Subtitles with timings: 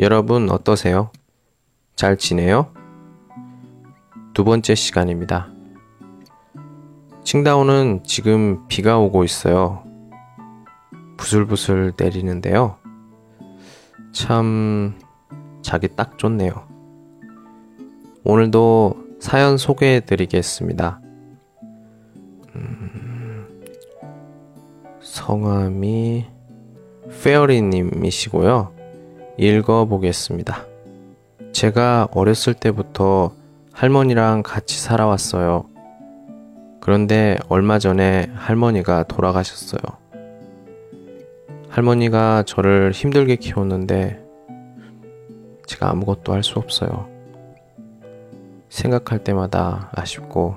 [0.00, 1.10] 여러분 어떠세요?
[1.94, 2.72] 잘 지내요?
[4.32, 5.50] 두 번째 시간입니다.
[7.22, 9.84] 칭다오는 지금 비가 오고 있어요.
[11.18, 12.78] 부슬부슬 내리는데요.
[14.12, 14.98] 참
[15.60, 16.66] 자기 딱 좋네요.
[18.24, 21.02] 오늘도 사연 소개해 드리겠습니다.
[22.56, 23.46] 음,
[25.02, 26.24] 성함이
[27.22, 28.79] 페어리님이시고요.
[29.40, 30.66] 읽어보겠습니다.
[31.52, 33.32] 제가 어렸을 때부터
[33.72, 35.64] 할머니랑 같이 살아왔어요.
[36.80, 39.80] 그런데 얼마 전에 할머니가 돌아가셨어요.
[41.70, 44.22] 할머니가 저를 힘들게 키웠는데
[45.66, 47.08] 제가 아무것도 할 수 없어요.
[48.68, 50.56] 생각할 때마다 아쉽고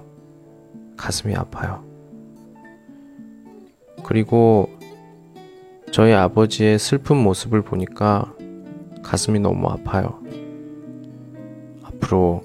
[0.97, 1.83] 가슴이 아파요.
[4.03, 4.69] 그리고
[5.91, 8.33] 저희 아버지의 슬픈 모습을 보니까
[9.03, 10.19] 가슴이 너무 아파요.
[11.83, 12.43] 앞으로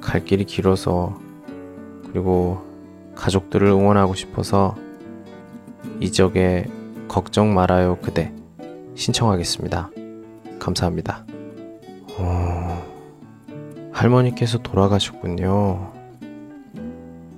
[0.00, 1.18] 갈 길이 길어서
[2.10, 2.60] 그리고
[3.14, 4.76] 가족들을 응원하고 싶어서
[6.00, 6.66] 이적에
[7.08, 8.32] 걱정 말아요 그대
[8.94, 9.90] 신청하겠습니다.
[10.58, 11.24] 감사합니다.
[12.18, 12.82] 어...
[13.92, 15.92] 할머니께서 돌아가셨군요.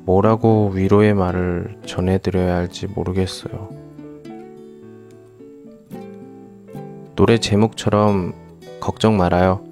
[0.04, 3.73] 뭐라고 위로의 말을 전해드려야 할지 모르겠어요.
[7.16, 8.34] 노래 제목처럼
[8.80, 9.64] 걱정 말아요.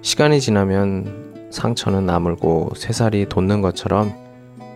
[0.00, 4.14] 시간이 지나면 상처는 아물고 새살이 돋는 것처럼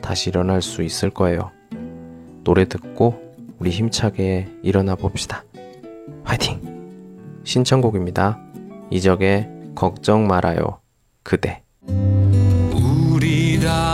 [0.03, 1.51] 다시 일어날 수 있을 거예요.
[2.43, 3.23] 노래 듣고
[3.59, 5.45] 우리 힘차게 일어나 봅시다.
[6.25, 6.61] 화이팅!
[7.45, 8.39] 신청곡입니다.
[8.91, 10.81] 이적의 걱정 말아요.
[11.23, 11.63] 그대.
[11.87, 13.94] 우리 다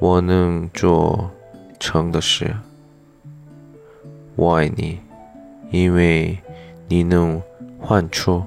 [0.00, 1.30] 我能做
[1.78, 2.56] 成的事。
[4.34, 4.98] 我爱你，
[5.70, 6.38] 因为
[6.88, 7.42] 你能
[7.78, 8.42] 唤出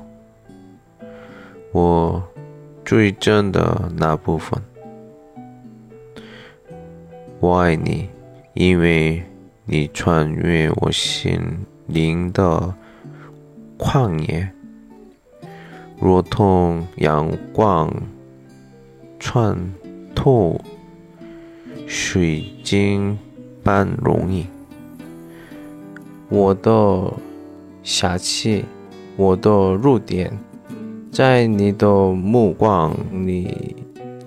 [1.72, 2.24] 我
[2.84, 4.60] 最真的那部分。
[7.40, 8.10] 我爱你，
[8.56, 9.24] 因为
[9.66, 11.40] 你穿越我心
[11.86, 12.74] 灵的
[13.78, 14.50] 旷野，
[16.00, 17.94] 如同阳光
[19.20, 19.56] 穿
[20.16, 20.60] 透
[21.96, 23.16] 水晶
[23.62, 24.48] 般容易。
[26.28, 27.14] 我的
[27.84, 28.66] 侠气，
[29.16, 30.36] 我的弱点，
[31.12, 33.76] 在你的目光里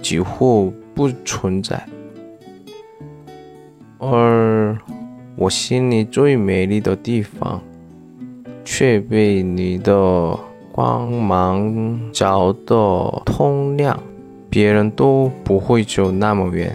[0.01, 1.85] 几乎不存在，
[3.99, 4.79] 而
[5.35, 7.61] 我心里最美丽的地方，
[8.65, 10.39] 却被你的
[10.71, 14.01] 光芒照得通亮。
[14.49, 16.75] 别人都不会走那么远，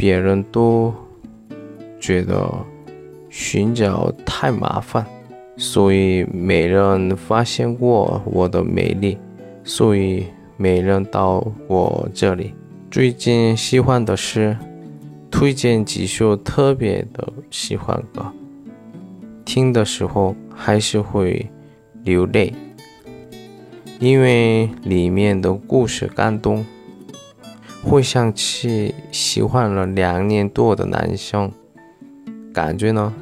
[0.00, 0.94] 别人都
[2.00, 2.50] 觉得
[3.28, 5.04] 寻找太麻烦，
[5.58, 9.18] 所以没人发现过我的美丽，
[9.62, 10.24] 所以
[10.56, 12.54] 没人到我这里。
[12.90, 14.56] 最近喜欢的是
[15.30, 18.24] 推荐几首特别的喜欢歌，
[19.44, 21.46] 听的时候还是会
[22.04, 22.54] 流泪，
[23.98, 26.64] 因为里面的故事感动，
[27.82, 31.50] 会想起喜欢了两年多的男生，
[32.52, 33.12] 感觉呢，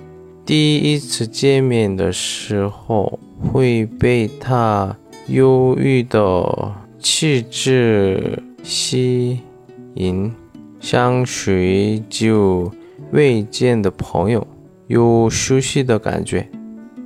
[0.44, 4.96] 第一次见面的时候会被他
[5.28, 9.40] 忧郁的气质吸
[9.94, 10.32] 引，
[10.80, 12.72] 像许久
[13.12, 14.46] 未见的朋友，
[14.88, 16.48] 有熟悉的感觉，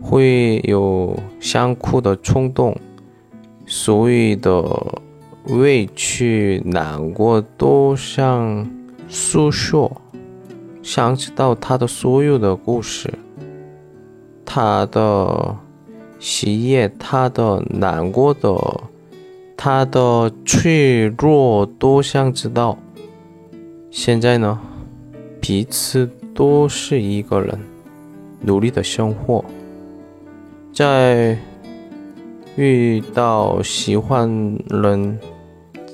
[0.01, 2.77] 会有想哭的冲动，
[3.67, 5.03] 所有的
[5.47, 8.71] 委屈、难过都想
[9.09, 9.91] 诉说，
[10.83, 13.13] 想知道他的所有的故事，
[14.45, 15.57] 他的
[16.21, 18.81] 喜悦，他的难过的，
[19.57, 22.79] 他的脆弱都想知道。
[23.91, 24.59] 现在呢，
[25.41, 27.59] 彼此都是一个人，
[28.41, 29.45] 努力的生活，
[30.73, 31.37] 在
[32.57, 34.29] 遇到喜欢
[34.69, 35.19] 人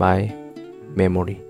[0.00, 0.34] My
[0.96, 1.42] Memory.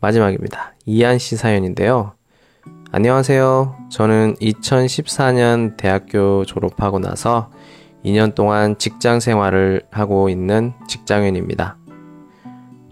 [0.00, 0.74] 마지막입니다.
[0.84, 2.14] 이한 씨 사연인데요.
[2.90, 3.76] 안녕하세요.
[3.90, 7.52] 저는 2014년 대학교 졸업하고 나서
[8.04, 11.78] 2년 동안 직장 생활을 하고 있는 직장인입니다.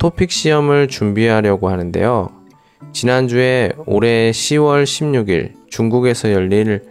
[0.02, 2.28] 토픽 시험을 준비하려고 하는데요.
[2.92, 6.82] 지난주에 올해 10월 16일 중국에서 열릴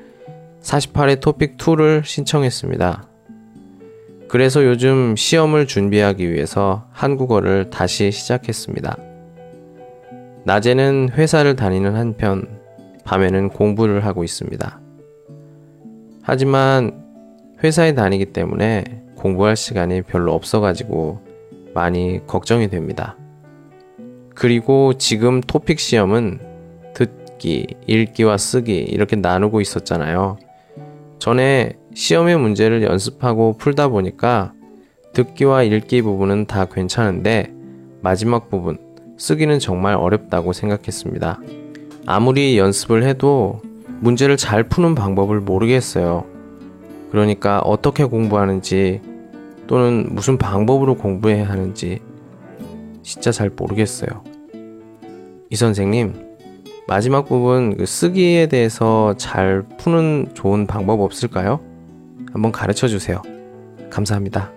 [0.61, 3.09] 48회 토픽 2를 신청했습니다.
[4.29, 8.95] 그래서 요즘 시험을 준비하기 위해서 한국어를 다시 시작했습니다.
[10.45, 12.47] 낮에는 회사를 다니는 한편,
[13.03, 14.79] 밤에는 공부를 하고 있습니다.
[16.21, 17.03] 하지만
[17.61, 18.85] 회사에 다니기 때문에
[19.17, 21.30] 공부할 시간이 별로 없어가지고
[21.73, 23.15] 많이 걱정이 됩니다.
[24.35, 26.39] 그리고 지금 토픽 시험은
[26.93, 30.37] 듣기, 읽기와 쓰기 이렇게 나누고 있었잖아요.
[31.19, 34.53] 전에 시험의 문제를 연습하고 풀다 보니까
[35.13, 37.53] 듣기와 읽기 부분은 다 괜찮은데
[38.01, 38.77] 마지막 부분,
[39.17, 41.39] 쓰기는 정말 어렵다고 생각했습니다.
[42.07, 43.61] 아무리 연습을 해도
[43.99, 46.25] 문제를 잘 푸는 방법을 모르겠어요.
[47.11, 49.01] 그러니까 어떻게 공부하는지
[49.71, 52.01] 또는 무슨 방법으로 공부해야 하는지
[53.03, 54.21] 진짜 잘 모르겠어요.
[55.49, 56.13] 이 선생님,
[56.89, 61.61] 마지막 부분 그 쓰기에 대해서 잘 푸는 좋은 방법 없을까요?
[62.33, 63.21] 한번 가르쳐 주세요.
[63.89, 64.51] 감사합니다.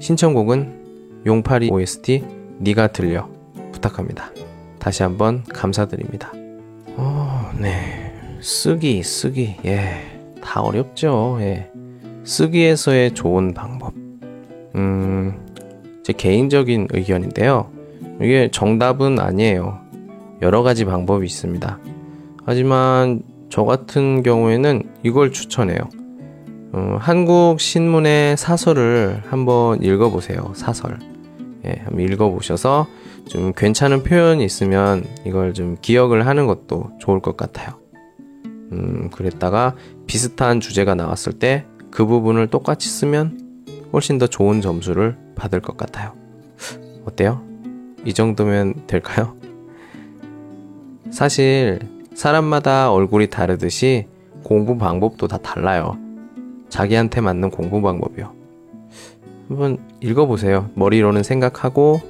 [0.00, 2.24] 신청곡은 용파리 OST
[2.58, 3.30] 네가 들려
[3.72, 4.32] 부탁합니다.
[4.78, 6.30] 다시 한번 감사드립니다.
[6.98, 8.12] 어, 네.
[8.42, 9.56] 쓰기, 쓰기.
[9.64, 10.02] 예.
[10.42, 11.38] 다 어렵죠.
[11.40, 11.70] 예.
[12.24, 13.92] 쓰기에서의 좋은 방법.
[14.74, 15.34] 음,
[16.02, 17.70] 제 개인적인 의견인데요.
[18.20, 19.78] 이게 정답은 아니에요.
[20.42, 21.78] 여러 가지 방법이 있습니다.
[22.44, 25.78] 하지만 저 같은 경우에는 이걸 추천해요.
[26.72, 30.52] 어, 한국 신문의 사설을 한번 읽어보세요.
[30.54, 30.98] 사설.
[31.64, 32.86] 예, 한번 읽어보셔서
[33.28, 37.76] 좀 괜찮은 표현이 있으면 이걸 좀 기억을 하는 것도 좋을 것 같아요.
[38.72, 39.74] 음, 그랬다가
[40.06, 46.12] 비슷한 주제가 나왔을 때 그 부분을 똑같이 쓰면 훨씬 더 좋은 점수를 받을 것 같아요.
[47.04, 47.40] 어때요?
[48.04, 49.36] 이 정도면 될까요?
[51.12, 51.78] 사실
[52.12, 54.08] 사람마다 얼굴이 다르듯이
[54.42, 55.96] 공부 방법도 다 달라요.
[56.68, 58.32] 자기한테 맞는 공부 방법이요.
[59.48, 60.70] 한번 읽어보세요.
[60.74, 62.00] 머리로는 생각하고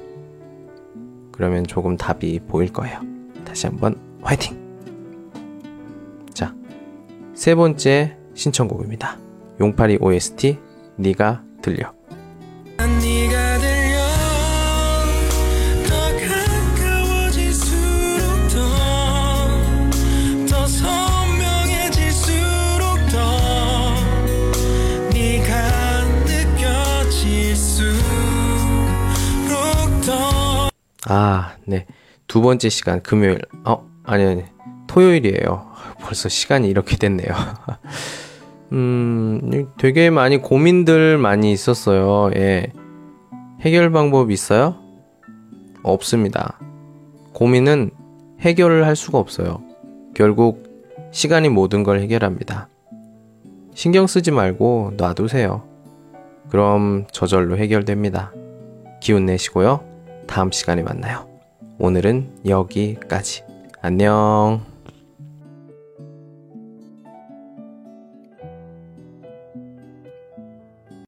[1.31, 3.01] 그러면 조금 답이 보일 거예요.
[3.45, 4.57] 다시 한번 화이팅!
[6.33, 6.55] 자,
[7.35, 9.24] 세 번째 신청곡입니다.
[9.59, 10.57] 용파리 OST
[10.97, 11.93] 네가 들려.
[31.07, 31.85] 아, 네.
[32.27, 33.41] 두 번째 시간 금요일.
[33.63, 34.43] 어, 아니 아니.
[34.87, 35.71] 토요일이에요.
[35.99, 37.27] 벌써 시간이 이렇게 됐네요.
[38.71, 42.31] 음, 되게 많이 고민들 많이 있었어요.
[42.35, 42.71] 예.
[43.61, 44.75] 해결 방법 있어요?
[45.83, 46.59] 없습니다.
[47.33, 47.91] 고민은
[48.39, 49.61] 해결을 할 수가 없어요.
[50.13, 50.63] 결국
[51.11, 52.69] 시간이 모든 걸 해결합니다.
[53.73, 55.63] 신경 쓰지 말고 놔두세요.
[56.49, 58.31] 그럼 저절로 해결됩니다.
[59.01, 59.81] 기운 내시고요.
[60.27, 61.27] 다음 시간에 만나요.
[61.77, 63.43] 오늘은 여기까지.
[63.81, 64.74] 안녕.